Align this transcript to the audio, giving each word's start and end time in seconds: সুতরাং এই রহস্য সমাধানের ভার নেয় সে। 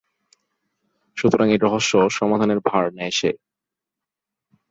সুতরাং 1.17 1.47
এই 1.51 1.59
রহস্য 1.61 1.93
সমাধানের 2.09 2.59
ভার 2.59 2.85
নেয় 2.93 3.11
সে। 3.11 3.29